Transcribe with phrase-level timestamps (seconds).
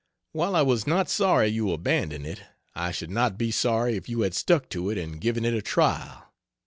[0.31, 2.41] While I was not sorry you abandoned it,
[2.73, 5.61] I should not be sorry if you had stuck to it and given it a
[5.61, 6.33] trial.